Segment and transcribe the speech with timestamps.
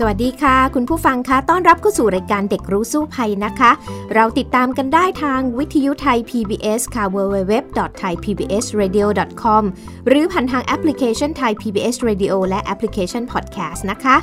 [0.00, 3.70] สวัสดีค่ะ คุณผู้ฟังคะต้อนรับเข้าสู่รายการเด็กรู้สู้ภัยนะคะ
[4.14, 9.62] เราติดตามกันได้ทางวิทยุไทย PBS ค่ะ www.thaipbsradio.com
[10.08, 14.16] หรือผ่านทางแอปพลิเคชันไทย PBS Radio และแอปพลิเคชัน Podcast นะคะ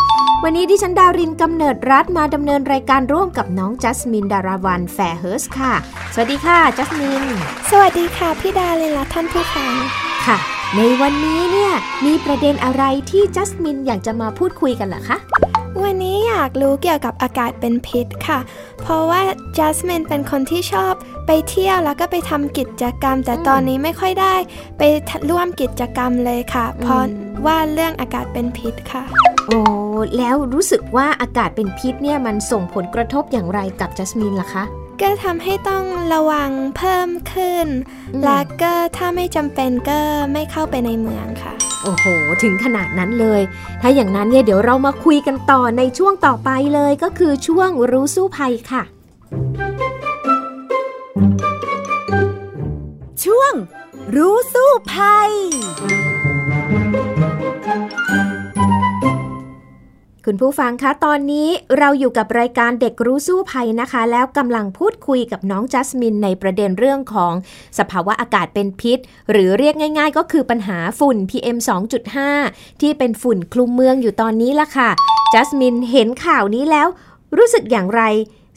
[0.44, 5.74] วันนี้ดิฉันดารินกำเนิดรัฐมาดำเนินรายการร่วมกับน้องจัสมินดาราวันแฟร์เฮิร์สค่ะ
[6.14, 7.24] สวัสดีค่ะจัสมิน
[7.72, 9.74] สวัสดีค่ะพี่ดารินและท่านผู้ฟัง
[10.28, 10.38] ค่ะ
[10.78, 11.74] ในวันนี้เนี่ย
[12.06, 15.18] มีประเด็นอะไรที่จัสมินอยากจะมาพูดคุยกันเหรอคะ
[15.82, 18.40] วันนี้อยากรู้เกี่ยวกับอากาศเป็นพิษค่ะ
[18.82, 19.22] เพราะว่า
[19.58, 20.94] จัสมินเป็นคนที่ชอบ
[21.28, 24.36] ไปเที่ยวแล้วก็ไปทำกิจกรรม แต่ตอนนี้ไม่ค่อยได้
[24.78, 24.82] ไป
[25.30, 27.04] ร่วมกิจกรรมเลยค่ะ เพราะ
[27.46, 29.04] ว่าเรื่องอากาศเป็นพิษค่ะ
[29.48, 29.60] โอ้
[30.18, 34.64] แล้วรู้สึกว่าอากาศเป็นพิษเนี่ยมันส่งผลกระทบอย่างไรกับจัสมินล่ะคะ
[35.02, 37.68] ก็ทำให้ต้องระวังเพิ่มขึ้น
[38.14, 40.00] อืมและก็ถ้าไม่จำเป็นก็
[40.34, 42.06] ไม่เข้าไปในเมืองค่ะ โอ้โห
[42.44, 43.42] ถึงขนาดนั้นเลย
[43.82, 48.84] ถ้าอย่างนั้นเนี่ยเดี๋ยวเรามาคุยกันต่อในช่วงต่อไปเลยก็คือช่วงรู้สู้ภัยค่ะ
[53.24, 53.54] ช่วง
[54.16, 55.32] รู้สู้ภัย
[60.28, 67.34] คุณผู้ฟังคะ ตอนนี้เราอยู่กับรายการเด็กรู้สู้ภัยนะคะ แล้วกำลังพูดคุยกับน้องจัสมินในประเด็นเรื่องของ
[67.80, 68.98] สภาวะอากาศเป็นพิษ
[69.32, 71.58] หรือเรียกง่าย ๆ ก็คือปัญหาฝุ่น PM
[72.20, 74.90] 2.5 ที่เป็นฝุ่นคลุมเมืองอยู่ตอนนี้ละค่ะ
[75.34, 76.88] จัสมินเห็นข่าวนี้แล้ว
[77.38, 78.02] รู้สึกอย่างไร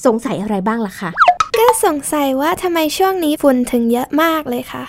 [0.07, 1.11] สงสัยอะไรบ้างล่ะคะ
[1.59, 4.85] ก็สงสัยว่าทำไมช่วงนี้ฝุ่นถึงเยอะมากเลยค่ะ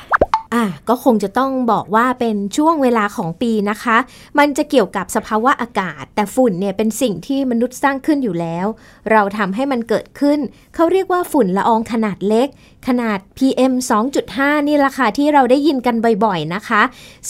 [0.54, 3.98] อะก็คงจะต้องบอกว่าเป็นช่วงเวลาของปีนะคะ
[4.40, 8.66] มันจะเกี่ยวกับสภาวะอากาศ แต่ฝุ่นเนี่ยเป็นสิ่งที่มนุษย์สร้างขึ้นอยู่แล้ว
[9.12, 10.40] เราทำให้มันเกิดขึ้น
[10.76, 12.48] เขาเรียกว่าฝุ่นละอองขนาดเล็ก
[12.88, 13.74] ขนาด PM
[14.22, 16.82] 2.5 นี่แหละค่ะที่เราได้ยินกันบ่อยๆนะคะ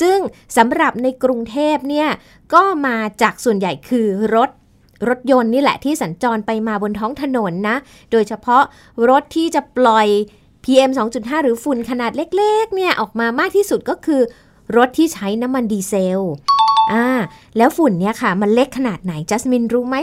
[0.02, 0.18] ซึ่ง
[0.58, 2.10] สำหรับในกรุงเทพเนี่ย
[2.54, 4.50] ก็มาจากส่วนใหญ่คือรถ
[5.10, 7.78] รถยนต์นี่แหละที่สัญจรไปมาบนท้องถนนนะ
[8.12, 8.64] โดยเฉพาะ
[9.10, 10.08] รถที่จะปล่อย
[10.70, 14.22] PM 2.5 หรือฝุ่นขนาดเล็กๆ เนี่ย ออกมามากที่สุดก็คือ
[14.78, 16.22] รถที่ใช้น้ำมันดีเซล
[16.92, 17.08] อ่า
[17.58, 19.96] แล้วฝุ่นเนี่ยค่ะ มันเล็กขนาดไหน จัสมินรู้ไหม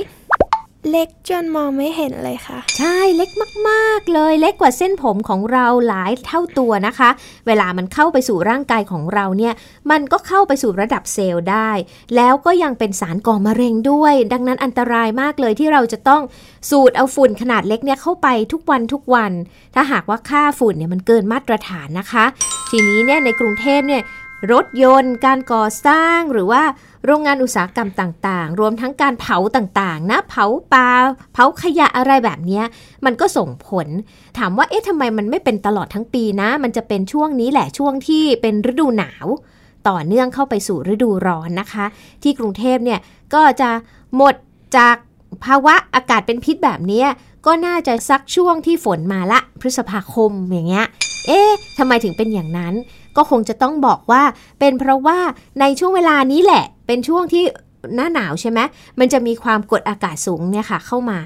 [0.91, 3.31] เล็กจนมองไม่เห็นเลยค่ะ ใช่เล็ก
[3.69, 7.11] มากๆเลย เล็กกว่าเส้นผมของเราหลายเท่าตัวนะคะ
[7.47, 9.55] เวลามันเข้าไปสู่ร่างกายของเราเนี่ย
[9.91, 11.71] มันก็เข้าไปสู่ระดับเซลล์ได้
[12.17, 16.23] แล้วก็ยังเป็นสารก่อมะเร็งด้วย ดังนั้นอันตรายมากเลยที่เราจะต้อง
[16.71, 19.33] สูดเอาฝุ่นขนาดเล็กเนี่ยเข้าไปทุกวันทุกวัน
[19.75, 22.25] ถ้าหากว่าค่าฝุ่นเนี่ยมันเกินมาตรฐานนะคะ
[22.71, 24.03] ทีนี้เนี่ยในกรุงเทพเนี่ย
[24.53, 26.63] รถยนต์ การก่อสร้างหรือว่า
[27.05, 30.89] โรงงานอุตสาหกรรมต่างๆ รวมทั้งการเผาต่างๆ นะเผาปลา
[31.33, 32.63] เผาขยะอะไรแบบนี้
[33.05, 33.87] มันก็ส่งผล
[34.39, 39.27] ถามว่าเอ๊ะทำไมมันไม่เป็นตลอดทั้งปีนะ มันจะเป็นช่วงนี้แหละช่วงที่เป็นฤดูหนาว
[39.89, 41.87] ต่อเนื่องเข้าไปสู่ฤดูร้อนนะคะ
[42.23, 43.01] ที่กรุงเทพเนี่ย
[43.35, 43.71] ก็จะ
[44.17, 44.35] หมด
[44.77, 44.97] จาก
[45.45, 47.05] ภาวะอากาศเป็นพิษแบบนี้
[47.47, 50.87] ก็น่าจะสักช่วงที่ฝนมาละพฤษภาคมอย่างเงี้ย
[51.27, 52.75] เอ๊ะทำไมถึงเป็นอย่างนั้น
[53.17, 54.23] ก็คงจะต้องบอกว่า
[54.59, 55.19] เป็นเพราะว่า
[55.61, 57.45] ในช่วงเวลานี้แหละ เป็นช่วงที่
[57.95, 58.61] หน้าหนาวใช่ไหม
[58.99, 61.19] มันจะมีความกดอากาศสูงเนี่ยค่ะ เข้ามา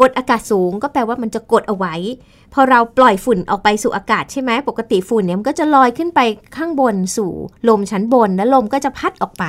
[0.00, 1.94] กดอากาศสูงก็แปลว่ามันจะกดเอาไว้
[2.52, 6.20] พอเราปล่อยฝุ่นออกไปสู่อากาศใช่ไหมปกติฝุ่นเนี่ยมันก็จะลอยขึ้นไป
[6.56, 7.30] ข้างบนสู่
[7.68, 9.44] ลมชั้นบน แล้วลมก็จะพัดออกไป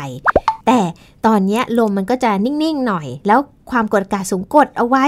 [0.68, 0.80] แต่
[1.26, 3.40] ตอนนี้ลมมันก็จะนิ่งๆหน่อย แล้ว
[3.72, 5.06] ความกดอากาศสูงกดเอาไว้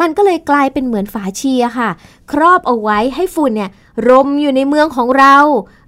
[0.00, 1.90] มันก็เลยกลายเป็นเหมือนฝาชีอะค่ะ
[2.32, 3.70] ครอบเอาไว้ให้ฝุ่นเนี่ย
[4.08, 5.36] รมอยู่ในเมืองของเรา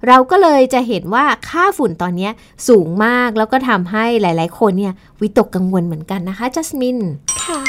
[0.07, 2.29] เราก็เลยจะเห็นว่าค่าฝุ่นตอนนี้
[2.67, 6.97] สูงมากแล้วก็ทำให้หลาย ๆ คนเนี่ยวิตกกังวลเหมือนกันนะคะจัสมิน
[7.43, 7.59] ค่ะ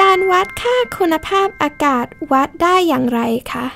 [0.00, 3.20] การวัดค่าคุณภาพอากาศวัดได้อย่างไร
[3.52, 3.66] คะ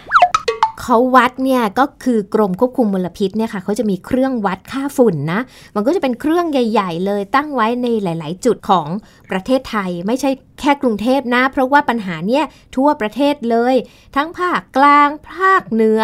[0.82, 5.40] เขาวัดเนี่ยก็คือกรมควบคุมมลพิษเนี่ยค่ะเขาจะมีเครื่องวัดค่าฝุ่นนะ
[5.74, 8.88] มันก็จะเป็นเครื่องใหญ่ ๆ เลยตั้งไว้ในหลาย ๆ จุดของ
[9.30, 10.30] ประเทศไทย ไม่ใช่
[10.60, 12.44] แค่กรุงเทพนะ เพราะว่าปัญหาเนี่ย
[12.76, 13.74] ทั่วประเทศเลย
[14.16, 16.00] ทั้งภาคกลางภาคเหนือ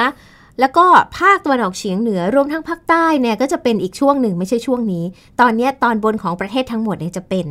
[0.61, 0.87] แล้วก็
[1.19, 5.05] ภาคตะวันออกเฉียงเหนือรวมทั้งภาคใต้เนี่ยก็จะเป็นอีกช่วงหนึ่งไม่ใช่ช่วงนี้
[5.41, 7.47] ตอนนี้ตอนบนของประเทศทั้งหมดเนี่ยจะเป็น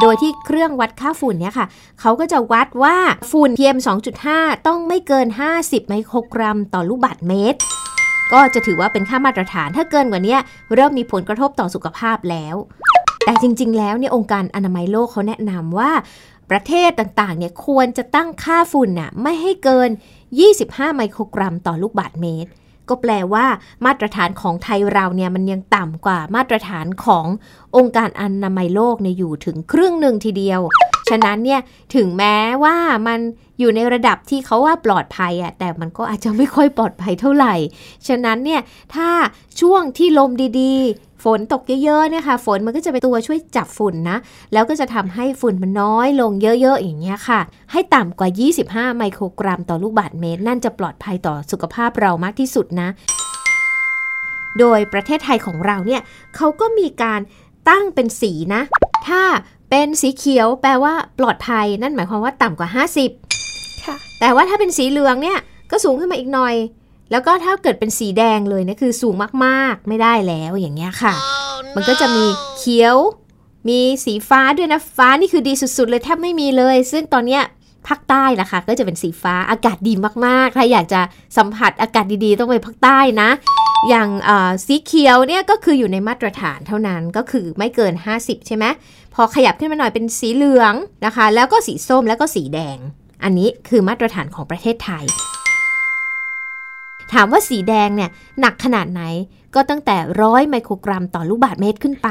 [0.00, 1.66] โดยที่เครื่องวัดค่าฝุ่นเนี่ยค่ะ
[2.00, 2.96] เขาก็จะวัดว่า
[3.30, 3.78] ฝุ่น PM
[4.22, 5.26] 2.5 ต้องไม่เกิน
[5.58, 7.58] 50 ไมโครกรัมต่อลูกบาศก์เมตร
[8.32, 10.36] ก็จะถือว่าเป็นค่ามาตรฐานถ้าเกินกว่านี้
[10.74, 12.56] เริ่มมีผลกระทบต่อสุขภาพแล้ว
[13.24, 15.90] แต่จริง ๆ แล้วเนี่ยองค์การอนามัยโลกเขาแนะนำว่า
[16.50, 19.90] ประเทศต่างๆเนี่ยควรจะตั้งค่าฝุ่นน่ะไม่ให้เกิน
[20.42, 22.50] 25 ไมโครกรัมต่อลูกบาศก์เมตร
[22.88, 23.46] ก็แปลว่า
[23.86, 27.26] มาตรฐานของไทยเราเนี่ยมันยังต่ำกว่ามาตรฐานของ
[27.76, 30.60] องค์การอนามัยโลกเนี่ยอยู่ถึงครึ่งหนึ่งทีเดียว
[31.10, 31.60] ฉะนั้นเนี่ย
[31.94, 33.20] ถึงแม้ว่ามัน
[33.58, 37.54] อยู่ในระดับที่เขาว่าปลอดภัยอะแต่มันก็อาจจะไม่ค่อยปลอดภัยเท่าไหร่
[38.08, 38.60] ฉะนั้นเนี่ย
[38.94, 39.08] ถ้า
[39.60, 40.30] ช่วงที่ลม
[40.60, 44.16] ดีๆ ฝนตกเยอะๆเนี่ยค่ะ ฝนมันก็จะเป็นตัวช่วยจับฝุ่นนะ
[44.52, 47.40] แล้วก็จะทำให้ฝุ่นมันน้อยลงเยอะๆอย่างเงี้ยค่ะ
[47.72, 48.28] ให้ต่ำกว่า
[48.62, 52.88] 25 ไมโครกรัมต่อลูกบาศก์เมตร นั่นจะปลอดภัยต่อสุขภาพเรามากที่สุดนะ
[54.58, 56.02] โดยประเทศไทยของเราเนี่ย
[56.36, 57.20] เขาก็มีการ
[57.68, 58.62] ตั้งเป็นสีนะ
[59.08, 59.22] ถ้า
[59.70, 62.68] เป็นสีเขียวแปลว่าปลอดภัย นั่นหมายความว่าต่ำกว่า
[63.26, 65.38] 50 ค่ะ แต่ว่าถ้าเป็นสีเหลืองเนี่ย
[65.70, 66.54] ก็สูงขึ้นมาอีกหน่อย
[67.10, 69.14] แล้วก็ถ้าเกิดเป็นสีแดงเลยเนี่ยคือสูง
[69.44, 71.14] มากๆ ไม่ได้แล้วอย่างเงี้ยค่ะ
[71.74, 72.24] มันก็จะมี
[72.58, 72.96] เขียว
[73.68, 77.42] มีสีฟ้าด้วยนะฟ้านี่คือดีสุดๆ เลยแทบไม่มีเลย ซึ่งตอนเนี้ย
[77.86, 79.92] ภาคใต้นะคะ ก็จะเป็นสีฟ้าอากาศดี
[80.26, 81.00] มากๆ ถ้าอยากจะ
[81.36, 83.30] สัมผัสอากาศดีๆ ต้องไปภาคใต้นะ
[83.88, 88.64] อย่างเอ่อสีเขียวเนี่ยก็คืออยู่ในมาตรฐานเท่านั้นก็คือไม่เกิน 50 ใช่ไหม
[89.14, 90.74] พอขยับขึ้นมาหน่อยเป็นสีเหลือง
[91.06, 92.78] นะคะ แล้วก็สีส้มแล้วก็สีแดง
[93.24, 95.04] อันนี้คือมาตรฐานของประเทศไทย
[97.12, 98.10] ถามว่าสีแดงเนี่ย
[98.40, 99.02] หนักขนาดไหน
[99.54, 102.08] ก็ตั้งแต่ร้อยไมโครกรัมต่อลูกบาศก์เมตรขึ้นไป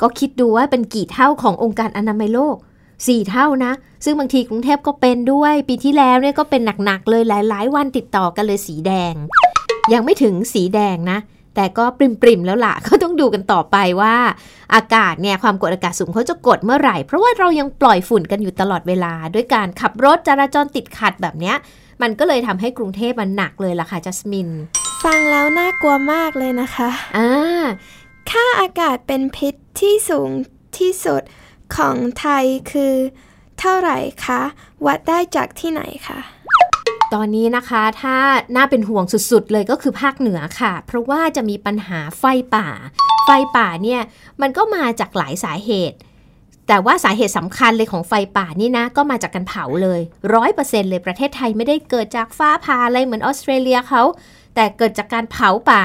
[0.00, 2.56] ก็คิดดูว่าเป็นกี่เท่าขององค์การอนามัยโลก
[2.92, 3.72] 4เท่านะ
[4.04, 9.14] ซึ่งบางทีกรุงเทพก็เป็นด้วย ปีที่แล้วเนี่ยก็เป็นหนักๆเลยหลายๆ วันติดต่อกันเลยสีแดง
[9.92, 11.18] ยังไม่ถึงสีแดงนะ
[11.54, 14.14] แต่ก็ปริมๆแล้วล่ะก็ต้องดูกันต่อไปว่า
[14.74, 21.56] อากาศเนี่ยความกดอากาศสูงเขาจะกดเมื่อไหร่ เพราะว่าเรายังปล่อยฝุ่นกันอยู่ตลอดเวลา ด้วยการขับรถจราจรติดขัดแบบเนี้ย
[22.02, 24.48] มันก็เลยทำให้กรุงเทพมันหนักเลยล่ะค่ะจัสมิน
[25.04, 27.64] ฟังแล้วน่ากลัวมากเลยนะคะอ่า
[28.30, 30.30] ค่าอากาศเป็นพิษที่สูง
[30.78, 31.22] ที่สุด
[31.76, 32.94] ของไทยคือ
[33.58, 34.40] เท่าไหร่คะ
[34.86, 36.20] วัดได้จากที่ไหนคะ
[37.14, 38.16] ตอนนี้นะคะถ้า
[38.56, 42.24] น่าเป็นห่วงสุดๆ เลยก็คือภาคเหนือค่ะ เพราะว่าจะมีปัญหาไฟ
[42.54, 42.68] ป่า
[43.24, 44.02] ไฟป่าเนี่ย
[44.40, 45.96] มันก็มาจากหลายสาเหตุ
[46.68, 50.00] แต่ว่าสาเหตุสำคัญเลยของไฟป่านี่นะ ก็มาจากการเผาเลย
[50.34, 54.02] ร้อยเปอร์เซ็นเลยประเทศไทยไม่ได้เกิดจากฟ้าผ่าอะไรเหมือนออสเตรเลียเขา
[54.54, 55.84] แต่เกิดจากการเผาป่า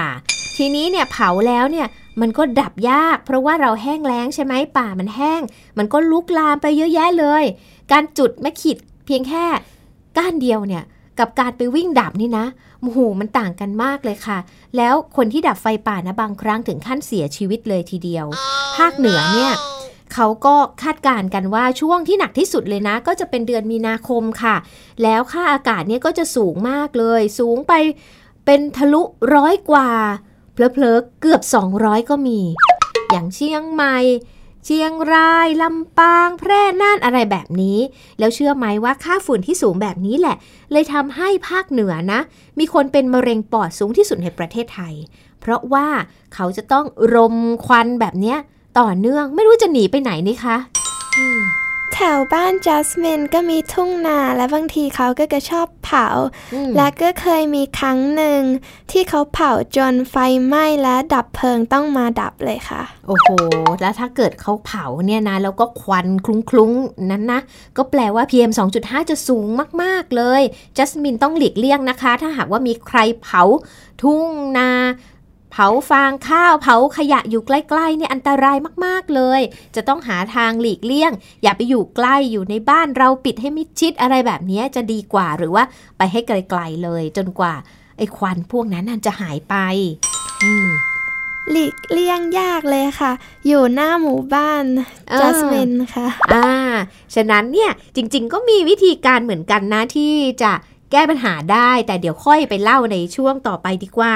[0.58, 1.88] ทีนี้เนี่ยเผาแล้วเนี่ย
[2.22, 5.42] มันก็ดับยาก เพราะว่าเราแห้งแล้งใช่ไหมป่ามันแห้ง
[5.78, 7.44] มันก็ลุกลามไปเยอะแยะเลย
[7.92, 9.46] การจุดไม่ขีดเพียงแค่
[10.18, 10.84] ก้านเดียวเนี่ย
[11.20, 12.46] กับการไปวิ่งดับนี่นะ
[12.82, 14.38] โอ้โหมันต่างกันมากเลยค่ะ
[14.78, 18.26] แล้วคนที่ดับไฟป่านะบางครั้งถึงขั้นเสียชีวิตเลยทีเดียว
[18.78, 19.54] ภาคเหนือเนี่ย
[20.14, 24.56] เขาก็คาดการณ์กันว่าช่วงที่หนักที่สุดเลยนะ ก็จะเป็นเดือนมีนาคมค่ะ
[25.04, 27.74] แล้วค่าอากาศเนี่ยก็จะสูงมากเลย สูงไป
[28.46, 29.02] เป็นทะลุ
[29.36, 29.90] ร้อยกว่า
[30.54, 31.42] เพลอๆเกือบ
[31.76, 32.40] 200 ก็มี
[33.12, 33.98] อย่างเชียงใหม่
[34.66, 37.80] เชียงราย ลำปาง แพร่น่านอะไรแบบนี้
[38.20, 40.36] แล้วเชื่อไหมว่าค่าฝุ่นที่สูงแบบนี้แหละ
[40.72, 42.20] เลยทำให้ภาคเหนือนะ
[42.60, 44.94] มีคนเป็นมะเร็งปอดสูงที่สุดในประเทศไทย
[45.40, 45.88] เพราะว่า
[46.34, 46.86] เขาจะต้อง
[47.16, 47.36] รม
[47.66, 48.38] ควันแบบเนี้ย
[48.80, 50.58] ต่อเนื่อง ไม่รู้จะหนีไปไหนนี่คะ
[51.18, 51.42] อืม
[51.94, 56.08] แถวบ้านจัสมินก็มีทุ่งนาและบางทีเขาก็จะชอบเผา
[56.54, 58.42] อืมและก็เคยมีครั้งหนึ่ง
[58.92, 60.16] ที่เขาเผาจนไฟ
[60.46, 63.28] ไหม้และดับเพลิงต้องมาดับเลยค่ะ โอ้โห
[63.82, 67.42] แล้วถ้าเกิดเขาเผาเนี่ยนะ แล้วก็ควันคลุ้งๆ นั้นนะ
[67.78, 69.48] ก็แปลว่า PM 2.5 จะสูง
[69.82, 70.42] มากๆเลย
[70.78, 73.44] จัสมินต้องหลีกเลี่ยงนะคะ ถ้าหากว่ามีใครเผา
[74.02, 74.26] ทุ่ง
[74.58, 74.70] นา
[75.52, 79.42] เผาฟางข้าวเผาขยะอยู่ใกล้ๆเนี่ยอันตรายมากๆเลย
[79.76, 81.12] จะต้องหาทางหลีกเลี่ยง
[81.44, 85.64] อย่าไปอยู่ใกล้อยู่ในบ้านเราปิดให้มิดชิดอะไรแบบนี้จะดีกว่าหรือว่า
[85.98, 87.54] ไปให้ไกลๆเลย จนกว่า
[87.98, 89.56] ไอ้ควันพวกนั้นน่ะจะหายไป
[90.44, 90.70] อืม
[91.52, 93.12] หลีกเลี่ยงยากเลยค่ะ
[93.48, 94.66] อยู่หน้าหมู่บ้าน
[95.12, 96.52] อ่าจัสมินค่ะ อ่า
[97.16, 100.14] ฉะนั้นเนี่ยจริงๆ ก็มีวิธีการเหมือนกันนะที่
[100.44, 100.52] จะ
[100.92, 104.16] แก้ปัญหาได้ แต่เดี๋ยวค่อยไปเล่าในช่วงต่อไปดีกว่า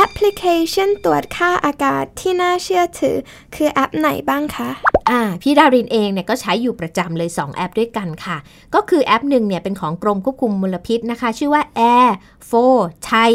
[0.00, 3.16] แอปพลิเคชันตรวจค่าอากาศที่น่าเชื่อถือ
[3.54, 4.70] คือแอปไหนบ้างคะ
[5.10, 8.36] อ่า พี่ดารินเองเนี่ยก็ใช้อยู่ประจำเลย 2 แอปด้วยกันค่ะ
[8.74, 11.62] ก็คือแอปหนึ่งเนี่ยเป็นของกรมควบคุมมลพิษนะคะ ชื่อว่า
[11.94, 12.10] Air
[12.50, 12.76] for
[13.10, 13.32] Thai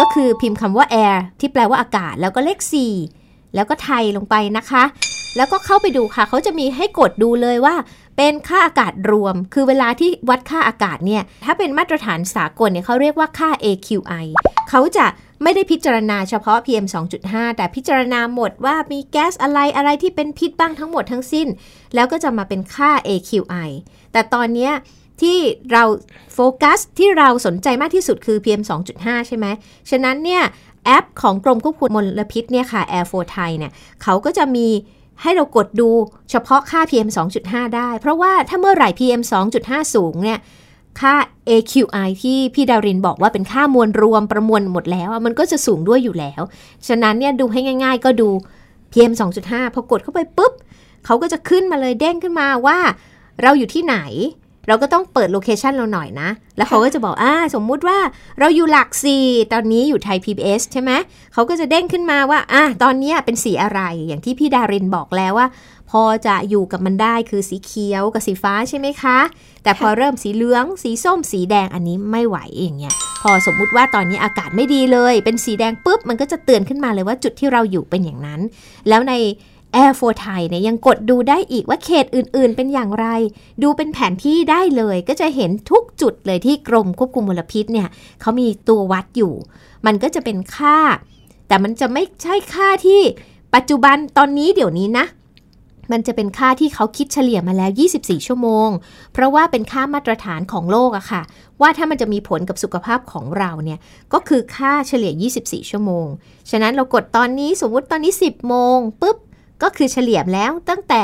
[0.00, 2.58] ก็คือพิมพ์คำว่า Air ที่แปลว่าอากาศ แล้วก็เลข
[3.06, 4.84] 4 แล้วก็ไทยลงไปนะคะ
[5.36, 7.74] แล้วก็เข้าไปดูค่ะ เขาจะมีให้กดดูเลยว่า
[8.16, 14.26] เป็นค่าอากาศรวม คือเวลาที่วัดค่าอากาศเนี่ย ถ้าเป็นมาตรฐานสากลเนี่ยเขาเรียกว่าค่า AQI
[14.70, 15.06] เขาจะ
[15.42, 16.86] ไม่ได้พิจารณาเฉพาะ PM
[17.20, 21.48] 2.5 แต่พิจารณาหมดว่ามีแก๊สอะไรอะไรที่เป็นพิษบ้างทั้งหมดทั้งสิ้น
[21.94, 23.68] แล้วก็จะมาเป็นค่า AQI
[24.12, 24.70] แต่ตอนนี้
[25.20, 25.38] ที่
[25.72, 25.84] เรา
[26.34, 28.62] โฟกัสที่เราสนใจมากที่สุดคือ PM
[28.94, 29.46] 2.5 ใช่ไหม
[29.90, 30.42] ฉะนั้นเนี่ย
[30.84, 34.68] แอปของกรมควบคุมมลพิษเนี่ยค่ะ Air for Thai เนี่ยเขาก็จะมี
[35.22, 35.90] ให้เรากดดู
[36.30, 37.08] เฉพาะค่า PM
[37.42, 39.22] 2.5 ได้ เพราะว่าถ้าเมื่อไหร่ PM
[39.58, 40.38] 2.5 สูงเนี่ย
[41.00, 41.14] ค่า
[41.48, 46.42] AQI ที่พี่ดารินบอกว่าเป็นค่ามวลรวมประมวลหมดแล้ว มันก็จะสูงด้วยอยู่แล้ว
[46.88, 48.28] ฉะนั้นเนี่ยดูให้ง่าย ๆ ก็ดู
[48.92, 49.12] PM
[49.44, 50.52] 2.5 พอกดเข้าไปปุ๊บ
[51.04, 52.78] เขาก็จะขึ้นมาเลยเด้งขึ้นมาว่า
[53.42, 53.96] เราอยู่ที่ไหน
[54.66, 57.98] เราก็ต้องเปิดโลเคชันเราหน่อยนะ แล้วเขาก็จะบอกอ่าสมมุติว่า
[58.38, 60.90] เราอยู่หลักสี่ตอนนี้อยู่ไทย PBS ใช่ไหม
[61.32, 65.48] เขาก็จะเด้งขึ้นมาว่าอ่าตอนเนี้ยเป็นสีอะไร อย่างที่พี่ดารินบอกแล้วว่า
[65.90, 69.18] พอจะอยู่กับมันได้คือสีเขียวกับสีฟ้าใช่ไหมคะ
[69.62, 78.40] แต่พอเริ่มสีเหลือง สีส้ม สีแดงอันนี้ไม่ไหวอย่างเงี้ย พอสมมุติว่าตอนนี้อากาศไม่ดีเลย เป็นสีแดงปุ๊บมันก็จะเตือนขึ้นมาเลยว่าจุดที่เราอยู่เป็นอย่างนั้น
[78.88, 79.12] แล้วใน
[79.82, 83.06] Air for Thai เนี่ยยังกดดูได้อีกว่าเขตอื่นๆ เป็นอย่างไร
[83.62, 87.88] ดูเป็นแผนที่ได้เลยก็จะเห็นทุกจุดเลยที่กรมควบคุมมลพิษเนี่ย
[88.20, 89.32] เขามีตัววัดอยู่
[89.86, 90.78] มันก็จะเป็นค่า
[91.48, 93.02] แต่มันจะไม่ใช่ค่าที่
[93.54, 95.06] ปัจจุบันตอนนี้เดี๋ยวนี้นะ
[95.92, 98.68] มันจะเป็นค่าที่เขาคิดเฉลี่ยมาแล้ว 24 ชั่วโมง
[99.12, 101.22] เพราะว่าเป็นค่ามาตรฐานของโลกอะค่ะ
[101.60, 103.78] ว่าถ้ามันจะมีผลกับสุขภาพของเราเนี่ย
[104.12, 105.12] ก็คือค่าเฉลี่ย
[105.42, 106.06] 24 ชั่วโมง
[106.50, 109.16] ฉะนั้นเรากดตอนนี้สมมติตอนนี้ 10 โมงปุ๊บ
[109.62, 111.02] ก็คือเฉลี่ยแล้วตั้งแต่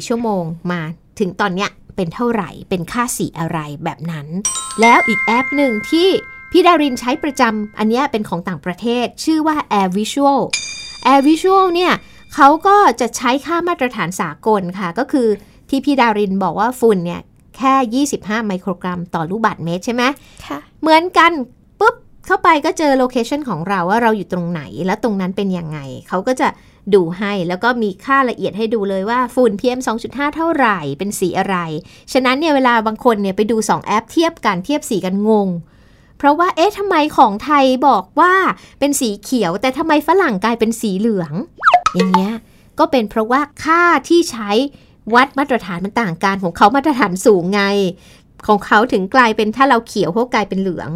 [0.00, 0.80] 24 ชั่วโมงมา
[1.18, 4.26] ถึงตอนเนี้ยเป็นเท่าไหร่ เป็นค่าสีอะไรแบบนั้น
[4.80, 6.08] แล้วอีกแอปหนึ่งที่
[6.50, 10.40] พี่ดารินใช้ประจำอันเนี้ยเป็นของต่างประเทศ ชื่อว่า Air Visual
[11.12, 11.92] Air Visual เนี่ย
[12.34, 15.28] เขาก็จะใช้ค่ามาตรฐานสากลค่ะ ก็คือ
[15.68, 17.20] ที่พี่ดารินบอกว่าฝุ่นเนี่ย
[17.56, 20.02] แค่ 25 ไมโครกรัมต่อลูกบาศก์เมตรใช่ไหม
[20.46, 21.32] ค่ะ เหมือนกัน
[21.80, 21.94] ปุ๊บ
[22.26, 26.48] เข้าไปก็เจอ location ของเราว่าเราอยู่ตรงไหน แล้วตรงนั้นเป็นยังไง เขาก็จะ
[26.94, 31.56] ดูให้แล้วก็มีค่าละเอียดให้ดูเลยว่าฝุ่น PM 2.5 เท่าไหร่เป็นสีอะไร
[32.12, 35.48] ฉะนั้นเนี่ยเวลาบางคนเนี่ยไปดู 2 แอปเทียบกันเทียบสีกันงง
[36.18, 38.34] เพราะว่าเอ๊ะทำไมของไทยบอกว่า
[38.78, 41.32] เป็นสีเขียว แต่ทำไมฝรั่งกลายเป็นสีเหลือง
[41.94, 42.34] อย่างเงี้ย
[42.78, 44.50] ก็เป็นเพราะว่าค่าที่ใช้
[45.14, 47.62] วัดมาตรฐานมันต่างกันของเขามาตรฐานสูงไง
[48.46, 50.90] ของเขาถึงกลายเป็นถ้าเราเขียวเขากลายเป็นเหลือง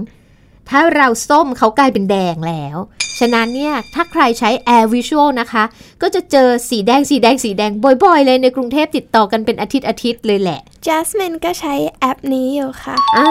[0.70, 2.76] ถ้าเราส้มเขากลายเป็นแดงแล้ว
[3.18, 5.64] ฉะนั้นเนี่ย ถ้าใครใช้ Air Visual นะคะ
[6.02, 7.70] ก็จะเจอสีแดงสีแดงสีแดง
[8.04, 13.30] บ่อยๆ เลยในกรุงเทพติดต่อกันเป็นอาทิตย์อาทิตย์เลยแหละ Jasmine ก็ใช้แอปนี้อยู่ค่ะ อ่า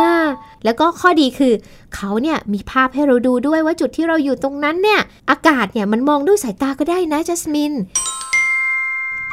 [0.64, 1.54] แล้วก็ข้อดีคือ
[1.96, 7.74] เขาเนี่ยมีภาพให้เราดูด้วยว่าจุดที่เราอยู่ตรงนั้นเนี่ย อากาศเนี่ยมันมองด้วยสายตาก็ได้นะจัสมิน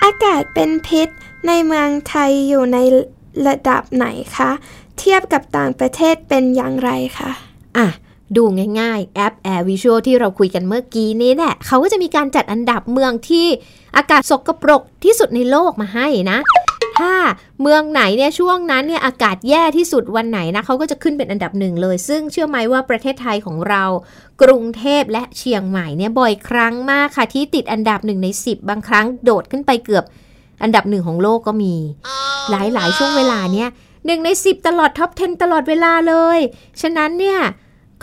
[0.04, 1.08] อากาศเป็นพิษ
[1.46, 2.78] ในเมืองไทยอยู่ใน
[3.46, 4.50] ระดับไหนคะ
[4.98, 7.30] เทียบกับต่างประเทศเป็นอย่างไรคะ
[7.76, 7.88] อะ
[8.36, 8.44] ดู
[8.80, 13.46] ง่ายๆ แอป Air Visual ที่เราคุยกันเมื่อกี้นี้แหละ เขาก็จะมีการจัดอันดับเมืองที่
[13.96, 16.38] อากาศสกปรกที่สุดในโลกมาให้นะ
[17.00, 17.14] ถ้า
[17.62, 23.84] เมืองไหนเนี่ยช่วงนั้นเนี่ยอากาศแย่ที่สุดวันไหนนะเขาก็จะขึ้นเป็นอันดับหนึ่งเลย ซึ่งเชื่อไหมว่าประเทศไทยของเรา
[24.42, 30.04] กรุงเทพและเชียงใหม่เนี่ยบ่อยครั้งมากค่ะที่ติดอันดับหนึ่งใน 10 บางครั้งโดดขึ้นไปเกือบ
[30.62, 31.74] อันดับหนึ่งของโลกก็มี
[32.50, 33.68] หลายๆ ช่วงเวลาเนี่ย
[34.06, 36.38] หนึ่งใน 10 ตลอดท็อป 10 ตลอดเวลาเลย
[36.80, 37.40] ฉะนั้นเนี่ย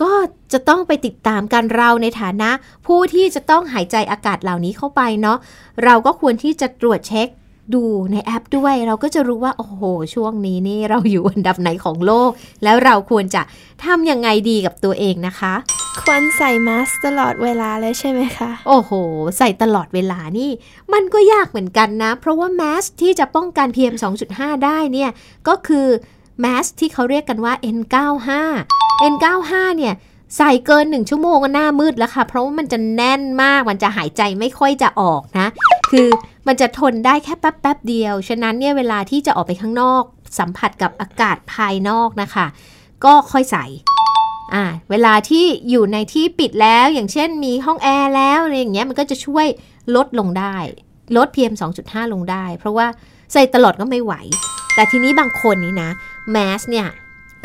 [0.01, 0.11] ก็
[0.53, 2.49] จะต้องไปติดตามกันเราในฐานะ
[2.85, 5.37] ผู้ที่จะต้องหายใจอากาศเหล่านี้เข้าไปเนาะ
[5.83, 7.27] เราก็ควรที่จะตรวจเช็ค
[7.73, 9.83] ดูในแอปด้วย เราก็จะรู้ว่า โอ้โห
[10.13, 12.29] ช่วงนี้นี่เราอยู่อันดับไหนของโลก
[12.63, 13.41] แล้วเราควรจะ
[13.85, 15.53] ทำยังไงดีกับตัวเองนะคะ
[16.01, 18.91] ควรใส่มาสก์ตลอดเวลาเลยใช่ไหมคะ โอ้โห
[19.37, 20.51] ใส่ตลอดเวลานี่
[20.93, 23.95] มันก็ยากเหมือนกันนะ เพราะว่าแมสที่จะป้องกัน PM
[24.29, 25.09] 2.5 ได้เนี่ย
[25.47, 25.87] ก็คือ
[26.41, 28.29] แมสที่เขาเรียกกันว่า N95
[29.13, 29.93] N95 เนี่ย
[30.37, 35.47] ใส่เกิน 1 ชั่วโมงก็หน้ามืดแล้วค่ะ เพราะว่ามันจะแน่นมากมันจะหายใจไม่ค่อยจะออกนะ
[35.89, 36.07] คือ
[36.47, 40.03] มันจะทนได้แค่แป๊บแป๊บเดียว ฉะนั้นเนี่ยเวลาที่จะออกไปข้างนอก
[40.39, 42.45] สัมผัสกับอากาศภายนอกนะคะ
[43.05, 43.65] ก็ค่อยใส่
[44.53, 49.47] อ่าเวลาที่อยู่ในที่ปิดแล้ว อย่างเช่นมีห้องแอร์แล้วอะไรอย่างเงี้ยมันก็จะช่วย
[49.95, 50.55] ลดลงได้
[51.17, 51.53] ลด PM
[51.83, 52.87] 2.5 ลงได้ เพราะว่า
[53.33, 54.13] ใส่ตลอดก็ไม่ไหว
[54.75, 55.89] แต่ทีนี้บางคนนี่นะ
[56.31, 56.87] แมสเนี่ย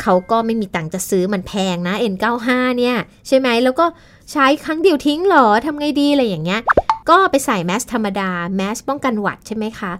[0.01, 2.95] เขาก็ไม่มีตังค์จะซื้อมันแพงนะ N95 เนี่ย
[3.27, 3.85] ใช่ไหมแล้วก็
[4.31, 6.61] ใช้ครั้งเดียวทิ้งหรอทำไงดีอะไรอย่างเงี้ย
[7.09, 9.91] ก็ไปใส่แมสธรรมดาแมสป้องกันหวัดใช่ไหมคะ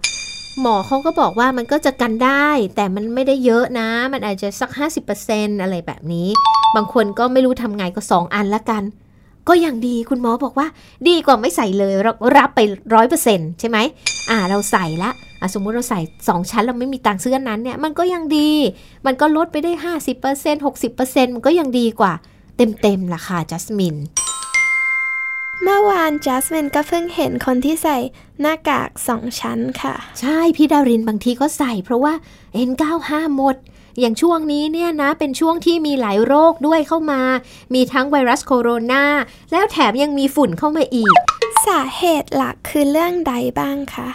[0.60, 4.70] หมอเขาก็บอกว่ามันก็จะกันได้ แต่มันไม่ได้เยอะนะ มันอาจจะสัก
[5.16, 6.28] 50%อะไรแบบนี้
[6.76, 8.82] บางคนก็ไม่รู้ทำไงก็ 2 อันละกัน
[9.48, 10.66] ก็ยังดีคุณหมอบอกว่า
[11.08, 12.60] ดีกว่าไม่ใส่เลยรับรับไป
[12.94, 13.78] ร้อยเปอร์เซ็นต์ใช่ไหม
[14.30, 18.50] อ่าเราใส่ละอะสมมุติเราใส่ 2 ชั้นเราไม่มีตังค์ซื้อนนั้นเนี่ยมันก็ยังดี
[19.06, 19.72] มันก็ลดไปได้
[20.14, 22.12] 50% 60%มันก็ยังดีกว่า
[22.56, 23.96] เต็มๆล่ะค่ะจัสมิน
[25.62, 27.96] เมื่อวาน Jasmine ก็เพิ่งเห็นคนที่ใส่
[28.40, 32.14] หน้ากากสองชั้นค่ะ ใช่พี่ดารินบางทีก็ใส่เพราะว่า
[32.68, 33.56] N95 หมด
[34.00, 37.22] อย่างช่วงนี้เนี่ยนะ เป็นช่วงที่มีหลายโรคด้วยเข้ามา
[37.74, 39.04] มีทั้งไวรัสโคโรนา
[39.52, 41.14] แล้วแถมยังมีฝุ่นเข้ามาอีก
[41.66, 44.08] สาเหตุหลักคือเรื่องใดบ้างคะ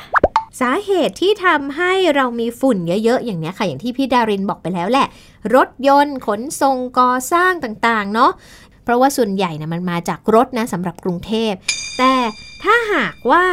[0.59, 5.07] สาเหตุที่ทำให้เรามีฝุ่นเยอะ ๆ อย่างนี้ค่ะ อย่างที่พี่ดารินบอกไปแล้วแหละ
[5.55, 8.31] รถยนต์ขนส่งก่อสร้างต่าง ๆ เนาะ
[8.68, 11.53] เพ ราะว่าส่วนใหญ่นะมันมาจากรถนะสำหรับกรุงเทพ
[11.97, 12.13] แต่
[12.63, 13.43] ถ้าหากว่า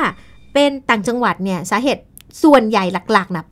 [0.55, 2.03] เป็นต่างจังหวัดเนี่ยสาเหตุ
[2.43, 3.47] ส่วนใหญ่หลักๆนะ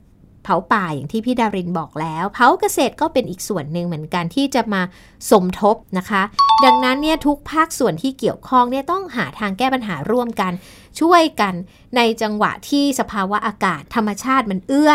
[0.44, 4.82] เผาป่าอย่างที่พี่ดารินบอกแล้ว เผาเกษตรก็เป็นอีกส่วนหนึ่งเหมือนกันที่จะมา
[5.30, 6.22] สมทบนะคะ
[6.64, 10.52] ดังนั้นเนี่ยทุกภาคส่วนที่เกี่ยวข้องเนี่ยต้องหาทางแก้ปัญหาร่วมกัน
[11.00, 11.54] ช่วยกัน
[11.96, 14.92] ในจังหวะที่สภาวะอากาศธรรมชาติมันเอื้อ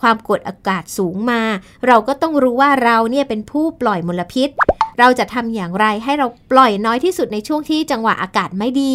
[0.00, 1.42] ความกดอากาศสูงมา
[1.86, 4.48] เราก็ต้องรู้ว่าเราเนี่ยเป็นผู้ปล่อยมลพิษ
[4.98, 8.94] เราจะทำอย่างไรให้เราปล่อยน้อยที่สุดในช่วงที่จังหวะอากาศไม่ดี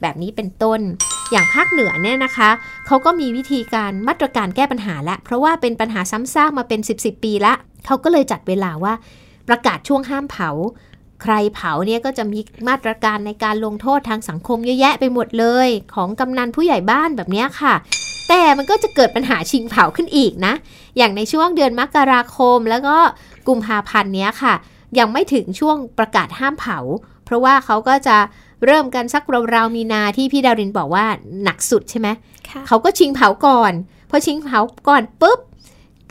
[0.00, 0.80] แบบนี้เป็นต้น
[1.30, 2.50] อย่างภาคเหนือเนี่ยนะคะ
[2.86, 7.52] เขาก็มีวิธีการมาตรการแก้ปัญหาแล้วเพราะว่าเป็นปัญหาซ้ำซากมาเป็น 10บสปีละ
[7.86, 8.94] เขาก็เลยจัดเวลาว่า
[9.48, 10.50] ประกาศช่วงห้ามเผา
[11.24, 17.74] ใครเผาเนี่ยก็จะมีมาตรการในการลงโทษทางสังคมเยอะแยะไปหมดเลย ของกำนันผู้ใหญ่บ้านแบบนี้ค่ะ
[18.28, 20.54] แต่มันก็จะเกิดปัญหาชิงเผาขึ้นอีกนะ
[20.96, 22.96] อย่างในช่วงเดือนมกราคมแล้วก็
[23.48, 24.54] กุมภาพันธ์เนี้ยค่ะ
[24.98, 26.78] ยังไม่ถึงช่วงประกาศห้ามเผา
[27.24, 28.16] เพราะว่าเขาก็จะ
[28.64, 29.22] เริ่มกันสัก
[29.54, 31.06] ราวๆมีนาที่พี่ดารินบอกว่า
[31.42, 32.08] หนักสุดใช่ไหม
[32.48, 33.72] ค่ะเขาก็ชิงเผาก่อน
[34.10, 35.40] พอชิงเผาก่อนปุ๊บ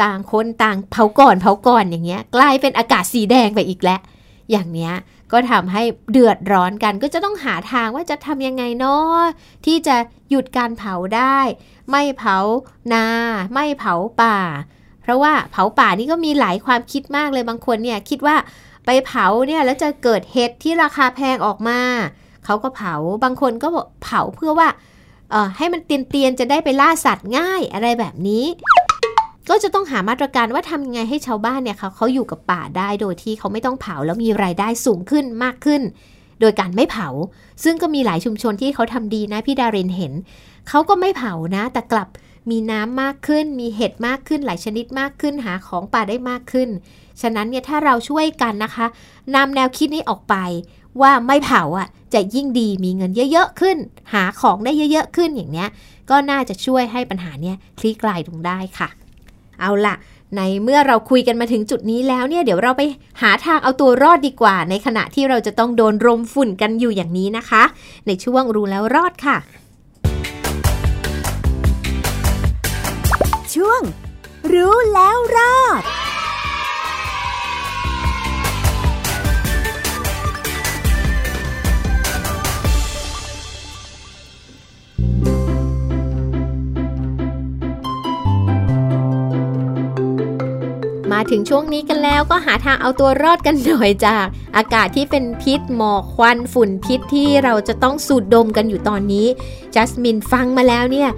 [0.04, 4.00] ต่างคนต่างเผาก่อนเผาก่อนอย่างเงี้ย กลายเป็นอากาศสีแดงไปอีกแล้ว
[4.52, 4.94] อย่างเนี้ย
[5.32, 9.20] ก็ทำให้เดือดร้อนกันก็จะต้องหาทางว่าจะทำยังไงเนาะ
[9.66, 9.96] ที่จะ
[10.30, 11.38] หยุดการเผาได้
[11.90, 12.38] ไม่เผา
[12.94, 13.06] นา
[13.54, 14.38] ไม่เผาป่า
[15.02, 18.36] เพราะว่าเผาป่านี่ก็มีหลายความคิดมากเลยบางคนเนี่ยคิดว่า
[18.86, 21.80] ไปเผาเนี่ยแล้วจะเกิดเห็ดที่ราคาแพงออกมา
[22.46, 23.68] เขาก็เผาบางคนก็
[24.04, 24.70] เผาเพื่อว่า
[25.32, 28.46] เอ่อให้มันเตียนๆจะได้ไปล่าสัตว์ง่ายอะไรแบบนี้
[29.50, 35.82] ก็จะต้องหามาตรการว่าทำยังไงให้ชาวบ้านเนี่ยเขาเขาอยู่กับป่าได้โดยที่เขาไม่ต้องเผาแล้วมีรายได้สูงขึ้นมากขึ้น
[36.40, 37.08] โดยการไม่เผา
[37.64, 40.14] ซึ่งก็มีหลายชุมชนที่เขาทำดีนะพี่ดารินเห็น
[40.70, 42.08] เขาก็ไม่เผานะ แต่กลับ
[42.50, 46.70] มีน้ำมากขึ้น มีเห็ดมากขึ้น หลายชนิดมากขึ้น หาของป่าได้มากขึ้น
[47.22, 48.86] ฉะนั้นเนี่ยถ้าเราช่วยกันนะคะ
[49.36, 50.36] นำแนวคิดนี้ออกไป
[51.02, 53.78] ว่าไม่เผาอะจะยิ่งดีมีเงินเยอะๆขึ้น
[54.14, 55.70] หาของได้เยอะๆขึ้นอย่างเนี้ย
[56.10, 58.90] ก็น่าจะช่วยให้ปัญหาเนี้ยคลี่คลายลงได้ค่ะ
[59.62, 59.96] เอาละ
[60.36, 62.82] ในเมื่อเราคุยกันมาถึงจุดนี้แล้วเนี่ยเดี๋ยวเราไป
[63.22, 67.64] หาทางเอาตัวรอดดีกว่า ในขณะที่เราจะต้องโดนรมฝุ่นกันอยู่อย่างนี้นะคะ
[68.08, 69.38] ในช่วงรู้แล้วรอดค่ะ
[73.56, 73.82] ช่วง
[74.54, 75.84] รู้แล้วรอด
[91.32, 94.26] ถึงช่วงนี้กันแล้วก็หาทางเอาตัวรอดกันหน่อยจาก
[94.58, 99.28] อากาศที่เป็นพิษหมอกควันฝุ่นพิษที่เราจะต้องสูดดมกันอยู่ตอนนี้
[99.76, 101.10] จัสมินฟังมาแล้วเนี่ย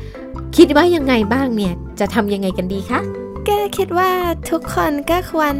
[0.57, 2.99] คิดว่ายังไงบ้างเนี่ย จะทำยังไงกันดีคะ
[3.47, 4.11] ก็คิดว่า
[4.49, 5.55] ทุกคนก็ควร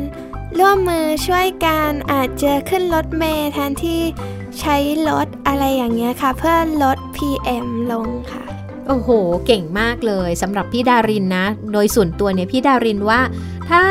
[0.60, 4.02] ร่วมมือช่วยกันอาจจะขึ้นรถเมล์แทนที่
[4.60, 4.76] ใช้
[5.10, 8.44] รถอะไรอย่างเงี้ยค่ะ เพื่อลด PM ลงค่ะ
[8.88, 9.10] โอ้โห
[9.46, 13.22] เก่งมากเลยสำหรับพี่ดารินนะ โดยส่วนตัวเนี่ยพี่ดารินว่า
[13.70, 13.84] ถ้า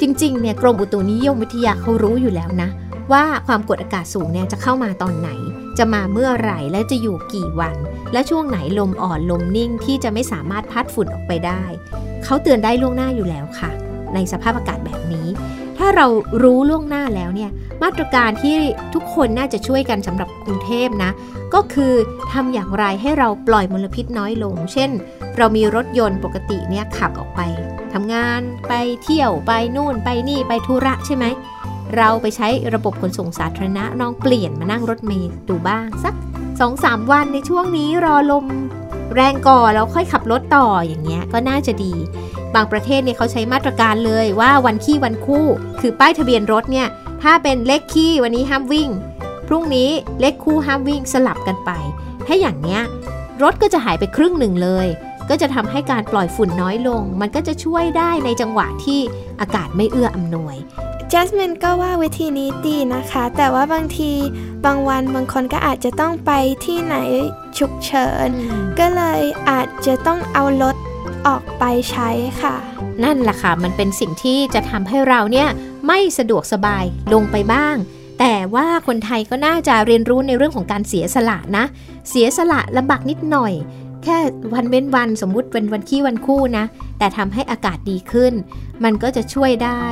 [0.00, 2.68] จริงๆเนี่ยกรมอุตุนิยมวิทยาเขารู้อยู่แล้วนะ
[3.12, 5.30] ว่าความกดอากาศสูงเนี่ยจะเข้ามาตอนไหน
[5.78, 7.76] จะมาเมื่อไหร่และจะอยู่กี่วัน
[8.12, 11.62] และช่วงไหนลมอ่อนลมนิ่งที่จะไม่สามารถพัดฝุ่นออกไปได้
[12.24, 13.70] เขาเตือนได้ล่วงหน้าอยู่แล้วค่ะ
[14.14, 15.28] ในสภาพอากาศแบบนี้
[15.78, 16.06] ถ้าเรา
[16.42, 17.50] รู้ล่วงหน้าแล้วเนี่ย
[17.82, 18.56] มาตรการที่
[18.94, 21.10] ทุกคนน่าจะช่วยกันสำหรับกรุงเทพนะ
[21.54, 21.94] ก็คือ
[22.32, 24.90] ทำอย่างไรให้เราปล่อยมลพิษน้อยลง เช่น
[25.36, 27.40] เรามีรถยนต์ปกติเนี่ยขับออกไป
[27.92, 28.72] ทำงานไป
[29.02, 31.24] เที่ยวไปนู่นไปนี่ไปธุระใช่ไหม
[31.96, 36.14] เราไปใช้ระบบขนส่งสาธารณะลองเปลี่ยนมานั่งรถเมล์ดูบ้างสัก
[36.62, 38.46] 2-3วันในช่วงนี้รอลม
[39.14, 41.92] แรงก่อนแล้วค่อยขับรถต่ออย่างเงี้ยก็น่าจะดี
[42.54, 45.46] บางประเทศเนี่ยเขาใช้มาตรการเลยว่าวันขี้วันคู่
[45.80, 46.88] คือป้ายทะเบียนรถเนี่ย
[47.22, 48.90] ถ้าเป็นเลขขี้วันนี้ห้ามวิ่ง
[49.48, 51.70] พรุ่งนี้เลขคู่ห้ามวิ่งสลับกันไป
[52.26, 52.80] ถ้าอย่างเนี้ย
[53.42, 54.86] รถก็จะหายไปครึ่งหนึ่งเลย
[55.30, 59.00] ก็จะทำให้การปล่อยฝุ่นน้อยลง มันก็จะช่วยได้ในจังหวะที่
[59.40, 60.56] อากาศไม่เอื้ออำนวย
[61.12, 64.12] จัสมินก็ว่าวิธีนี้ดีนะคะ แต่ว่าบางที
[64.64, 66.30] บางวันบางคนก็อาจจะต้องไป
[66.64, 66.96] ที่ไหน
[67.58, 68.28] ฉุกเฉิน
[68.78, 70.76] ก็เลยอาจจะต้องเอารถ
[71.26, 72.08] ออกไปใช้
[72.42, 72.54] ค่ะ
[73.04, 75.48] นั่นแหละค่ะ มันเป็นสิ่งที่จะทำให้เราเนี่ย
[75.86, 77.76] ไม่สะดวกสบายลงไปบ้าง
[78.20, 81.64] แต่ว่าคนไทยก็น่าจะเรียนรู้ในเรื่องของการเสียสละนะ
[82.10, 83.52] เสียสละลำบากนิดหน่อย
[84.04, 84.18] แค่
[84.54, 86.64] วันเว้นวันสมมุติเป็นวันขี้วันคู่นะ
[86.98, 88.32] แต่ทำให้อากาศดีขึ้น
[88.84, 89.86] มันก็จะช่วยได้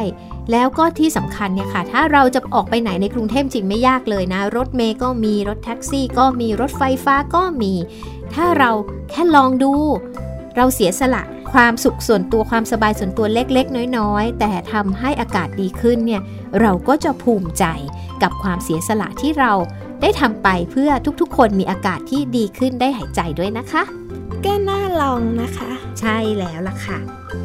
[0.52, 7.72] แล้วก็ที่สำคัญเนี่ยค่ะ ถ้าเราจะออกไปไหนในกรุงเทพจริงไม่ยากเลยนะ รถเมย์ก็มีรถแท็กซี่ ก็มีรถไฟฟ้าก็มี
[8.34, 8.70] ถ้าเรา
[9.10, 9.72] แค่ลองดู
[10.56, 16.22] เราเสียสละความสุขส่วนตัวความสบายส่วนตัวเล็กๆ น้อยๆ แต่ทำให้อากาศดีขึ้นเนี่ย
[16.60, 17.64] เราก็จะภูมิใจ
[18.22, 19.52] กับความเสียสละที่เรา
[20.00, 23.82] ได้ทำไปเพื่อทุกๆ คนมีอากาศที่ดีขึ้นได้หายใจด้วยนะคะ
[24.44, 26.98] ก็น่าลองนะคะ ใช่แล้วล่ะค่ะ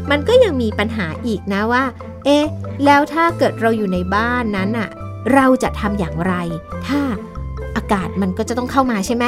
[0.10, 1.84] มันก็ยังมีปัญหาอีกนะว่า
[2.26, 2.46] เอ๊ะ
[2.86, 4.90] แล้วถ้าเกิดเราอยู่ในบ้านนั้นอะ
[5.34, 6.34] เราจะทำอย่างไร
[6.88, 7.00] ถ้า
[7.76, 9.26] อากาศมันก็จะต้องเข้ามาใช่ไหม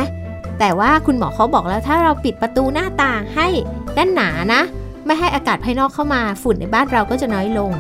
[0.60, 3.48] แต่ว่าคุณหมอเขาบอกแล้วถ้าเราปิดประตูหน้าต่างให้
[3.96, 4.62] แน่นหนานะ
[5.06, 7.72] ไม่ให้อากาศภายนอกเข้ามาฝุ่นในบ้านเราก็จะน้อยลง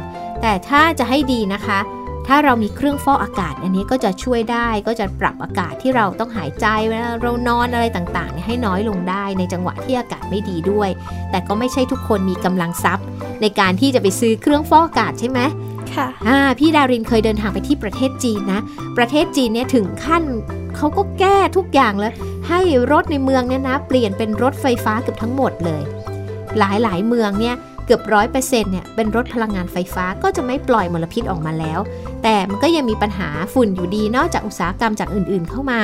[0.41, 1.79] แต่ถ้าจะให้ดีนะคะ
[2.27, 10.89] ถ้าเรามีเครื่องฟอกอากาศ อันนี้ก็จะช่วยได้ก็จะปรับอากาศที่เราต้องหายใจเวลาเรานอนอะไรต่างๆเนี่ยให้น้อยลงได้ในจังหวะที่อากาศไม่ดีด้วย
[11.31, 13.05] แต่ก็ไม่ใช่ทุกคนมีกำลังทรัพย์
[13.41, 15.39] ในการที่จะไปซื้อเครื่องฟอกอากาศใช่ไหม
[15.93, 18.61] ค่ะอ่าพี่ดารินเคยเดินทางไปที่ประเทศจีนนะ
[18.97, 20.23] ประเทศจีนเนี่ยถึงขั้น
[20.75, 22.13] เขาก็แก้ทุกอย่างแล้ว
[22.49, 22.61] ให้
[22.91, 25.83] รถในเมืองเนี่ยนะ เปลี่ยนเป็นรถไฟฟ้าเกือบทั้งหมดเลย
[26.59, 31.79] หลายหลายๆเมืองเนี่ย เกือบร้อยเปอร์เซ็นต์เนี่ยเป็นรถพลังงานไฟฟ้าก็จะไม่ปล่อยมลพิษออกมาแล้ว
[32.23, 35.81] แต่มันก็ยังมีปัญหาฝุ่นอยู่ดีนอกจากอุตสาหกรรมจากอื่นๆเข้ามา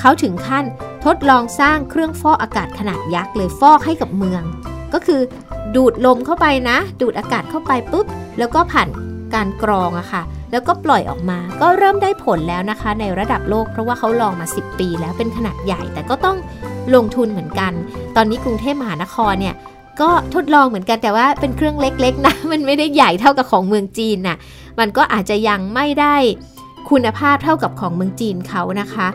[0.00, 0.64] เขาถึงขั้น
[1.04, 4.42] ทดลองสร้างเครื่องฟอกอากาศขนาดยักษ์เลยฟอกให้กับเมือง
[4.94, 5.20] ก็คือ
[5.76, 8.06] ดูดลมเข้าไปนะ ดูดอากาศเข้าไปปุ๊บ
[8.38, 8.88] แล้วก็ผ่าน
[9.34, 16.36] การกรองอะค่ะ แล้วก็ปล่อยออกมา ก็เริ่มได้ผลแล้วนะคะ ในระดับโลก เพราะว่าเขาลองมา 10 ปีแล้วเป็นขนาดใหญ่ แต่ก็ต้อง
[16.94, 17.72] ลงทุนเหมือนกัน
[18.16, 19.54] ตอนนี้กรุงเทพมหานครเนี่ย
[20.00, 24.36] ก็ทดลองเหมือนกันแต่ว่าเป็นเครื่องเล็กๆนะ มันไม่ได้ใหญ่เท่ากับของเมืองจีนน่ะ
[24.78, 26.16] มันก็อาจจะยังไม่ได้
[26.90, 29.08] คุณภาพเท่ากับของเมืองจีนเขานะคะ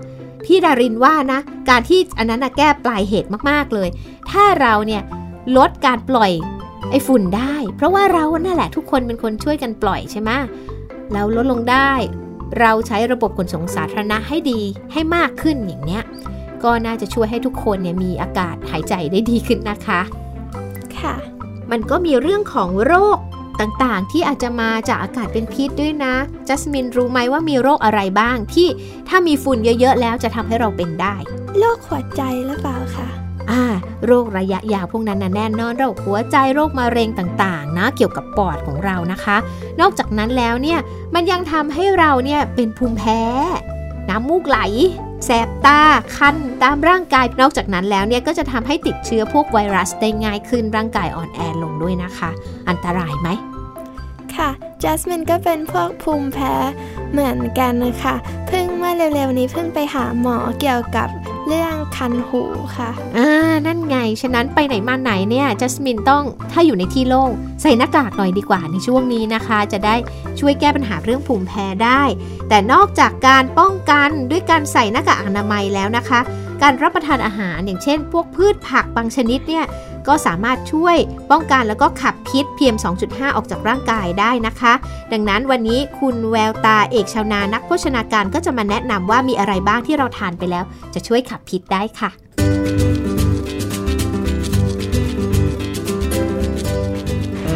[0.45, 1.39] พี่ดารินว่านะ
[1.69, 3.89] การที่อันนั้นนะแก้ปลายเหตุมากๆเลย
[4.31, 5.01] ถ้าเราเนี่ย
[5.57, 6.31] ลดการปล่อย
[6.89, 10.31] ไอ้ฝุ่นได้ เพราะว่าเรานั่นแหละทุกคนเป็นคนช่วยกันปล่อยใช่ไหม
[11.13, 11.91] เราลดลงได้
[12.59, 14.59] เราใช้ระบบขนส่งสาธารณะให้ดี
[14.93, 16.03] ให้มากขึ้นอย่างเนี้ย
[16.63, 20.01] ก็น่าจะช่วยให้ทุกคนเนี่ยมีอากาศหายใจได้ดีขึ้นนะคะ
[21.01, 21.15] ค่ะ
[21.71, 23.17] มันก็มีเรื่องของโรค
[23.59, 26.15] ต่างๆ ที่อาจจะมาจากอากาศเป็นพิษด้วยนะ
[26.47, 28.67] จัสมินรู้ไหมว่ามีโรคอะไรบ้างที่
[29.09, 31.15] ถ้ามีฝุ่นเยอะๆแล้วจะทำให้เราเป็นได้
[31.59, 33.07] โรคหัวใจหรือเปล่าคะ
[33.51, 33.63] อ่า
[34.05, 39.37] โรคระยะยาวพวกนั้นนะแน่นอนโรคหัวใจโรคมะเร็งต่างๆ นะ เกี่ยวกับปอดของเรานะคะ
[39.81, 40.79] นอกจากนั้นแล้วเนี่ย
[41.15, 43.21] มันยังทำให้เราเนี่ยเป็นภูมิแพ้
[44.09, 44.59] น้ำมูกไหล
[45.25, 45.81] แสบตา
[46.17, 52.29] คันตามร่างกาย นอกจากนั้นแล้วเนี่ยก็จะทำให้ติดเชื้อพวกไวรัสได้ง่ายขึ้นร่างกายอ่อนแอลงด้วยนะคะ
[52.69, 53.29] อันตรายไหม
[54.35, 54.49] ค่ะ
[54.83, 56.53] จัสมินก็เป็นพวกภูมิแพ้
[57.11, 58.15] เหมือนกันนะคะ
[58.47, 61.07] เพิ่งเมื่อเร็วๆนี้เพิ่งไปหาหมอเกี่ยวกับ
[61.47, 62.43] เรื่องคันหู
[62.77, 67.29] ค่ะอ่านั่นไง ฉะนั้นไปไหนมาไหนเนี่ยจัสมินต้องถ้าอยู่ในที่โล่ง
[67.61, 69.95] ใส่หน้ากากหน่อยดีกว่าในช่วงนี้นะคะ จะได้
[70.39, 72.03] ช่วยแก้ปัญหาเรื่องภูมิแพ้ได้
[72.49, 76.19] แต่นอกจากการป้องกันด้วยการใส่หน้ากากอนามัยแล้วนะคะ
[76.61, 79.65] การรับประทานอาหารอย่างเช่น พวกพืชผักบางชนิดเนี่ย
[80.09, 80.97] ก็สามารถช่วย
[81.31, 84.73] ป้องกันแล้วก็ขับพิษ PM 2.5 ออกจากร่างกายได้นะคะ
[85.11, 92.09] ดังนั้นวันนี้คุณแววตาเอกชาวนานักโภชนาการก็จะมาแนะนำว่ามีอะไรบ้างที่เราทานไปแล้ว จะช่วยขับพิษได้ค่ะ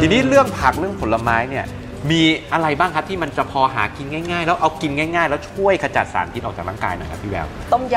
[0.00, 1.64] ทีนี้เรื่องผักเรื่องผลไม้เนี่ย
[2.10, 7.96] มีอะไรบ้างครับที่มันจะพอหากินง่าย ๆ แล้วเอากินง่าย ๆ แล้วช่วยขจัดสารพิษออกจากร่างกายหน่อยครับพี่แววต้มย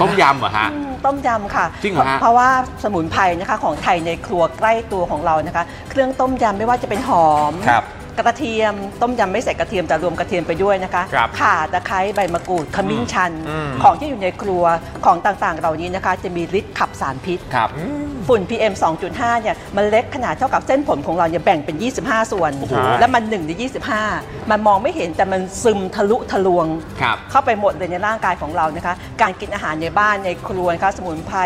[0.00, 2.48] ต้มยำเหรอฮะำอืมต้มยำค่ะจริงเหรอฮะเพราะว่า
[2.84, 7.84] สมุนไพรนะคะของไทยในครัวใกล้ตัวของเรานะคะ เครื่องต้มยำไม่ว่าจะเป็นหอมครับ
[8.26, 14.64] กระเทียมต้มยำไม่ใส่กระเทียมแต่รวมกระเทียมไปด้วยนะคะครับข่าตะไคร้ใบมะกรูดขมิ้นชัน อืม ของที่อยู่ในครัว
[15.04, 17.68] ของต่างๆ เหล่านี้นะคะ จะมีฤทธิ์ขับสารพิษ ครับ
[18.28, 18.74] ฝุ่น PM
[19.08, 23.50] 2.5 เนี่ยมันเล็กขนาดเท่ากับเส้นผมของเราเนี่ยแบ่งเป็น 25 ส่วน โอ้โหแล้วมัน1ใน
[24.02, 26.66] 25 มันมองไม่เห็นแต่มันซึมทะลุทะลวง
[27.00, 31.38] ครับเข้าไปหมดเลยในร่างกายของเรานะคะ การกินอาหารในบ้านในครัวนะคะสมุนไพร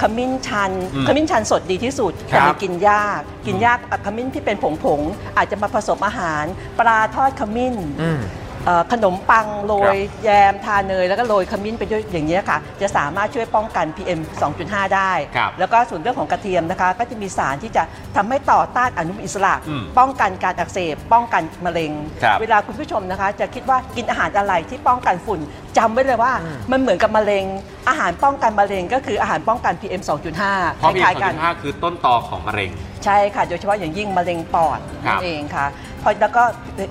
[0.00, 6.13] ขมิ้นชันอืมขมิ้นชันสดดีที่สุดครับแต่มันกินยาก กินยากอะขมิ้นที่เป็นผงๆอาจจะมาผสมอาหาร
[6.78, 8.22] ปลาทอดขมิ้นอืม
[8.66, 14.20] เอ่อขนมปังโรยครับแยมทาเนย แล้วก็โรยขมิ้นไปด้วยอย่างนี้ยค่ะ จะสามารถช่วยป้องกัน PM
[14.56, 17.82] 2.5 ได้ ครับแล้วก็ส่วนเรื่องของกระเทียมนะคะ ก็จะมีสารที่จะ
[18.16, 25.40] ทำให้ต่อต้านอนุมูลอิสระ อืมป้องกันการอักเสบ ป้องกันมะเร็ง ครับเวลาคุณผู้ชมนะคะ จะคิดว่ากินอาหารอะไรที่ป้องกันฝุ่น
[25.78, 27.44] จำไว้เลยว่าอืมมันเหมือนกับมะเร็ง
[27.88, 30.02] อาหารป้องกันมะเร็ง ก็คืออาหารป้องกัน PM
[30.40, 32.70] 2.5เพราะมีคล้ายๆกัน 2.5 คือต้นตอของมะเร็ง
[33.04, 35.66] ใช่ค่ะ โดยเฉพาะอย่างยิ่งมะเร็งปอดครันั่บ นเองค่ะ
[36.04, 36.42] พอแล้วก็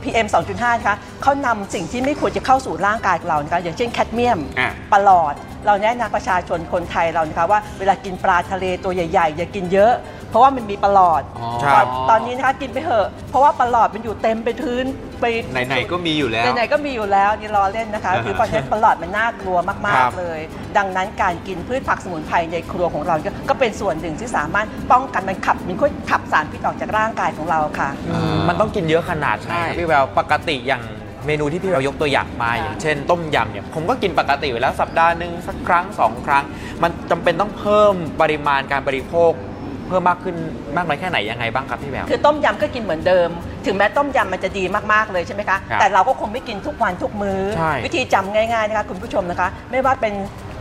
[0.03, 5.33] PM 2.5นะคะเขานำสิ่งที่ไม่ควรจะเข้าสู่ร่างกายของเรานะคะอย่างเช่นแคดเมียมอะปลอด
[5.67, 9.93] เราแนะนำประชาชนคนไทยเรานะคะว่าเวลากินปลาทะเลตัวใหญ่ๆ อย่ากินเยอะ
[10.29, 14.85] เพราะว่ามันมีประหลอดอ๋อครับตอนนี้นะคะกินไปเถอะ เพราะว่าประหลอดมันอยู่เต็มไปพื้น
[15.21, 15.25] ไป
[15.67, 20.39] ไหนๆก็มีอยู่แล้วไหนๆก็มีอยู่แล้วนี่รอเล่นนะคะอ่าฮะคือตอนนี้ประหลอดมันน่ากลัวมาครักบๆเลย
[20.77, 30.83] ดังนั้นการกินพืชผักสมุนไพรในครัวของเราก็ก็เป็นส่วนหนึ่งที่สามารถป้องกันมันขับมันค่อยขับสารพิษออกจากร่างกายของเราค่ะอืมมันต้องกินเยอะขนาดไหนครับพี่แววปกติอย่าง
[31.27, 36.43] เมนูที่พี่แววยกตัวอย่างมาค่ะอย่างเช่น ต้มยำเนี่ยผมก็กินปกติอยู่แล้วสัปดาห์หนึ่งสักครั้งสองครั้ง
[36.83, 39.31] มันจำเป็นต้องเพิ่มปริมาณการบริโภค
[39.87, 40.35] เพิ่มมากขึ้น
[40.75, 43.29] มากน้อยแค่ไหนยังไงบ้างครับพี่แววคือต้มยำก็กินเหมือนเดิม
[43.65, 44.63] ถึงแม้ต้มยำมันจะดี
[44.93, 50.52] มากๆเลยใช่ไหมคะครับแต่เราก็คงไม่กินทุกวันทุกมื้อใช่วิธีจำง่ายๆนะคะคุณผู้ชมนะคะ ไม่ว่าเป็นเอ่อ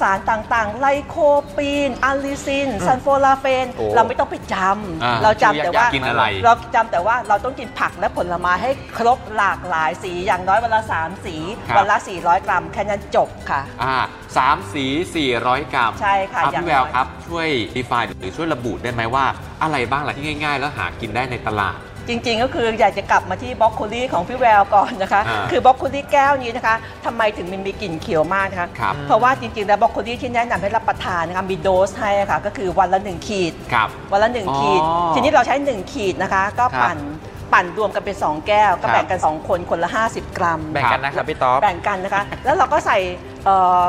[0.00, 1.16] สารต่างๆ ไลโค
[1.56, 4.54] ปีนอะลิซิน ซันโฟลาเฟน โอ้เราไม่ต้องไปจ
[5.02, 11.36] อ่าำเราจำแต่ว่ากินอะไร เราจำแต่ว่าเราต้องกินผักและผลไม้ให้ครบหลากหลายสีอย่างน้อยวันละสามสี
[11.68, 13.96] ครับ วันละ 400 กรัม แค่นั้นจบค่ะ อ่า
[14.36, 14.84] สามสี
[15.28, 19.24] 400 กรัมใช่ค่ะรับอย่างพี่แววน้อย ครับ ช่วย define หรือช่วยระบุได้ไหมว่า
[19.62, 21.78] อะไรบ้างล่ะที่ง่าย ๆ แล้วหากินได้ในตลาด
[22.10, 36.98] จริงๆ ก็คืออยากจะกลับมาที่บล็อกโคลี่ของพี่แววก่อนนะคะ อ่าคือบล็อกโคลี่แก้วนี้นะคะทำไมถึงมันมีกลิ่นเขียวมากนะคะ ครับเพราะว่าจริงๆ แล้วบล็อกโคลี่ที่แนะนำให้รับประทานนะคะมีโดสให้ค่ะก็คือวันละ1ขีด ครับ วันละ1ขีดอ๋อทีนี้เราใช้1ขีดนะคะ ก็ครับปั่น
[37.52, 42.98] ปั่นรวมกันเป็น2แก้ว ก็ครับ แบ่งกัน2คนคนละ 50 กรัม แบ่งกันนะครับพี่ต๊อบ แบ่งกันนะคะ แล้วเราก็ใส่
[43.44, 43.86] เอ่อ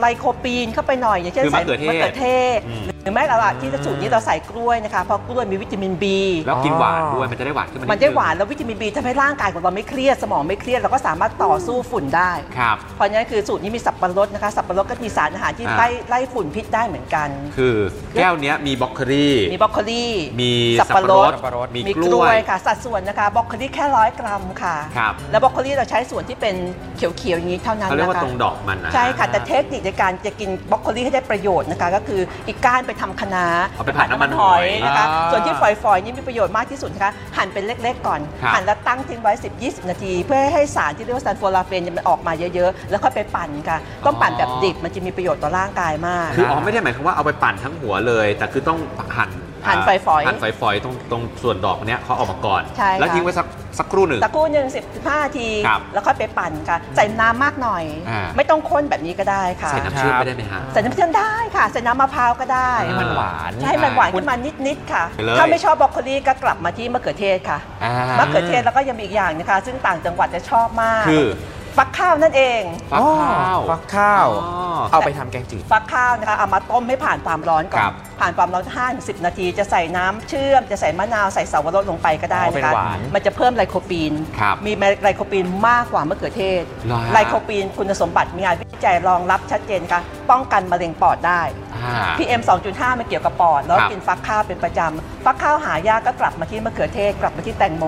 [0.00, 2.26] ไลโคปีนเข้าไปหน่อย อย่างเช่นคือใส่มะเขือเทศ มะเขือเท
[2.58, 6.04] ศ อืม หรือแม้แต่ว่าที่สูตรนี้เราใส่กล้วยนะคะเพราะกล้วยมีวิตามิน B
[6.46, 17.74] แล้วกินอ๋อหวานด้วยมันจะได้หวานขึ้นมามัมันได้หวานแล้ววิตามิน B ทำให้ร่างกายของเราไม่เครียดสมองไม่เครียดเราก็สามารถต่อสู้ฝุ่นได้ครับเพราะฉะนั้นคือสูตรนี้มีสับปะรดนะคะสับปะรดก็มีสารอาหารที่อ่าไล่ไล่ฝุ่นพิษได้เหมือนกัน คือ
[18.14, 20.04] แก้วเนี้ยมีบล็อกโคลี่ มีบรอกโคลี
[20.40, 26.54] มีสับปะรดสับปะรดมีมีกกล้ล้ววยยค่ะสัดส่วนนะคะบรอกโคลีแค่ร้อยกรัมค่ะครับแล้วบรอกโคลีเราใช้ส่วนที่เป็น
[26.96, 48.78] เขียวๆอย่างนี้เท่านั้นเขาเรียกนะว่าคะตรงดอกมันนะใช่ค่ะแต่เทคนิคในการจะกินบรอกโคลีให้ได้ประโยชน์นะคะก็คืออีกก้านไปทำคะน้าเอาไปผัดน้ำมันหอยนะคะอ่าส่วนที่ฝอยๆนี่มีประโยชน์มากที่สุดนะคะหั่นเป็นเล็กๆ ก่อนครับหั่นแล้วตั้งทิ้งไว้ 10-20 นาที เพื่อให้สารที่เรียกว่า sulforaphane เนี่ยมันออกมาเยอะๆ แล้วค่อยไปปั่นค่ะต้องปั่นแบบดิบมันจะมีประโยชน์ต่อร่างกายมากคืออ๋อไม่ได้หมายความว่าเอาไปปั่นทั้งหัวเลย แต่คือต้อง
[49.16, 49.30] หั่น
[49.68, 53.46] หั่นฝอยๆหั่นฝอยๆตรงตรงส่วนดอกเนี้ยเขาเอาออกมาก่อน ใช่ค่ะแล้วทิ้งไว้สัก
[53.78, 64.34] สักครู่หนึ่งตะกครู่หนึ่งสิบห้านาทีครับแล้วค่อยไปปั่นค่ะ ใส่น้ำมากหน่อยอ่าไม่ต้องข้นแบบนี้ก็ได้ค่ะ ใส่น้ำเชื่อมไปได้ไหมฮะใส่น้ำเชื่อมได้ค่ะ ใส่น้ำมะพร้าวก็ได้ให้มันหวานใช่ให้มันหวานขึ้นมา
[64.66, 71.26] นิดๆค่ะไปเลยถ้าไม่ชอบบรอกโคลีก็กลับมาที่มะเขือเทศค่ะอ่ามะเขือเทศแล้วก็ยังมีอีกอย่างนะคะ ซึ่งต่างจังหวัดจะชอบมากคือ
[71.76, 91.42] ฟักข้าวนั่นเอง ฟักข้าวฟักข้าวอ๋อเอาไปทำแกงจืด ฟักข้าวนะคะเอามาต้มให้ผ่านความร้อนก่อครันบผ่านความร้อน5้าสินาที จะใส่น้ำเชื่อม จะใส่มะนาว ใส่สาวรสลงไปก็ได้อ๋อเป็นะนคะหวานมันจะเพิ่มไลโคปีนครับมีไลโคปีนมากกว่ามะเขือเทศเหรอฮะไลโคปีนคุณสมบัติมีงานวิจัยรองรับชัดเจนค่ะ ป้องกันมะเร็งปอดได้
[91.74, 97.84] อ่า PM 2.5 มันเกี่ยวกับปอด แล้วครับกินฟักข้าวเป็นประจำ ฟักข้าวหายากก็กลับมาที่มะเขือเทศ กลับมาที่แตงโม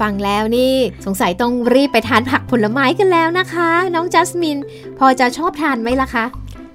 [0.00, 0.74] ฟังแล้วนี่
[1.06, 4.58] สงสัยต้องรีบไปทานผักผลไม้กันแล้วนะคะ น้องจัสมิน
[4.98, 6.26] พอจะชอบทานไหมล่ะคะ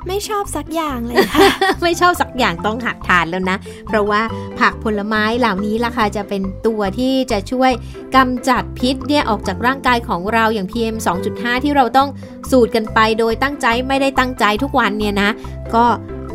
[0.08, 1.48] ไม่ชอบสักอย่างเลยค่ะ
[1.84, 3.58] ไม่ชอบสักอย่างต้องหัดทานแล้วนะ
[3.88, 4.22] เพราะว่า
[4.60, 7.72] ผักผลไม้เหล่านี้ล่ะค่ะจะเป็นตัวที่จะช่วย
[8.16, 10.96] กำจัดพิษเนี่ยออกจากร่างกายของเราอย่าง PM
[11.30, 12.10] 2.5 ที่เราต้อง
[12.52, 15.30] สูดกันไปโดยตั้งใจไม่ได้ตั้งใจทุกวันเนี่ยนะ
[15.76, 15.86] ก็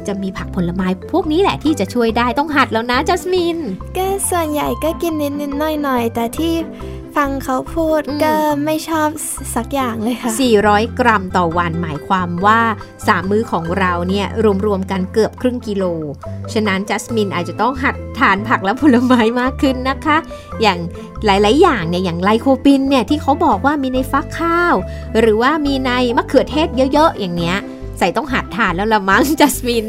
[0.09, 3.59] จะมีผักผลไม้พวกนี้แหละที่จะช่วยได้ต้องหัดแล้วนะจัสมิน
[3.97, 6.55] ก็ส่วนใหญ่ก็กินนิดๆหน่อยๆแต่ที่
[7.16, 9.09] ฟังเขาพูดอืมก็ไม่ชอบ
[9.55, 10.31] สักอย่างเลยค่ะ
[10.64, 12.61] 400 กรัมต่อวันหมายความว่า
[12.97, 14.27] 3มื้อของเราเนี่ย
[14.66, 15.85] รวมๆกันเกือบครึ่งกิโล
[16.53, 20.16] ฉะนั้นจัสมินอาจจะต้องหัดทานผักและผลไม้มากขึ้นนะคะ
[20.62, 20.79] อย่าง
[21.25, 24.75] หลายๆ อย่างเนี่ยอย่างไลโคปินเนี่ยที่เขาบอกว่ามีในฟักข้าว
[25.21, 27.59] หรือว่ามีในมะเขือเทศเยอะๆ อย่างเนี้ย
[27.99, 29.87] ใส่ต้องหัดทานแล้วละมั้งจัสมิน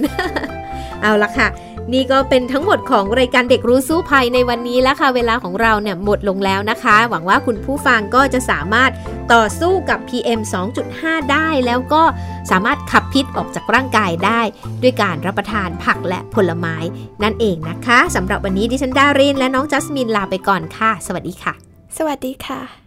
[1.01, 1.47] เอาละค่ะ
[1.93, 8.91] นี่ก็เป็นทั้งหมดของรายการเด็กรู้สู้ภัยในวันนี้แล้วค่ะ เวลาของเราเนี่ยหมดลงแล้วนะคะ หวังว่าคุณผู้ฟังก็จะสามารถ
[9.33, 10.39] ต่อสู้กับ PM
[10.85, 12.03] 2.5 ได้แล้วก็
[12.51, 14.41] สามารถขับพิษออกจากร่างกายได้
[14.81, 16.75] ด้วยการรับประทานผักและผลไม้
[17.23, 21.53] นั่นเองนะคะสำหรับวันนี้ดิฉันดารินและน้องจัสมินลาไปก่อนค่ะ สวัสดีค่ะ
[21.97, 22.86] สวัสดีค่ะ